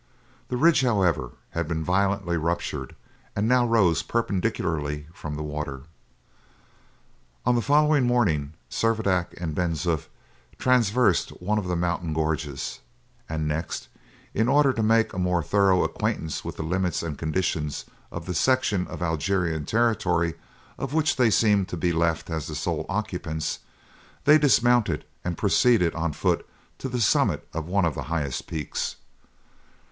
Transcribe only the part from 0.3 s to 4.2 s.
The ridge, however, had been violently ruptured, and now rose